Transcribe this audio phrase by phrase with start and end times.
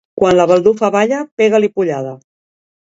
[0.19, 2.17] Quan la baldufa balla, pega-li pollada.